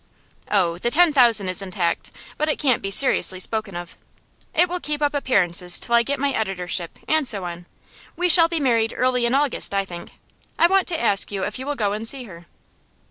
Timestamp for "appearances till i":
5.13-6.01